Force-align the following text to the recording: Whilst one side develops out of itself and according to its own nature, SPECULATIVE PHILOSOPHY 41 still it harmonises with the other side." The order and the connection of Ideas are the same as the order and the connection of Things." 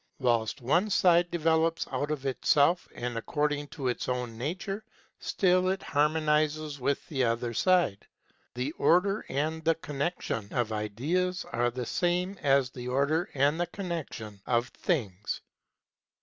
Whilst 0.17 0.63
one 0.63 0.89
side 0.89 1.29
develops 1.29 1.85
out 1.91 2.09
of 2.09 2.25
itself 2.25 2.87
and 2.95 3.15
according 3.15 3.67
to 3.67 3.87
its 3.87 4.09
own 4.09 4.35
nature, 4.35 4.83
SPECULATIVE 5.19 5.79
PHILOSOPHY 5.79 5.87
41 5.87 5.87
still 5.87 5.87
it 5.87 5.93
harmonises 5.93 6.79
with 6.79 7.07
the 7.07 7.23
other 7.23 7.53
side." 7.53 8.07
The 8.55 8.71
order 8.79 9.23
and 9.29 9.63
the 9.63 9.75
connection 9.75 10.51
of 10.51 10.71
Ideas 10.71 11.45
are 11.51 11.69
the 11.69 11.85
same 11.85 12.35
as 12.41 12.71
the 12.71 12.87
order 12.87 13.29
and 13.35 13.61
the 13.61 13.67
connection 13.67 14.41
of 14.47 14.69
Things." 14.69 15.41